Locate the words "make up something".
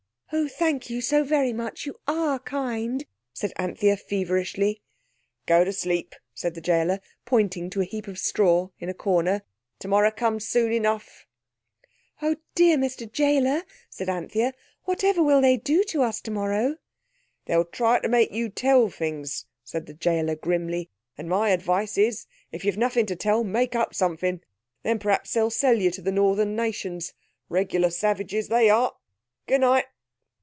23.43-24.39